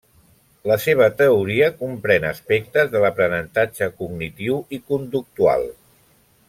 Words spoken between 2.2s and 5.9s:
aspectes de l'aprenentatge cognitiu i conductual.